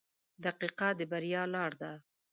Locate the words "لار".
1.53-1.71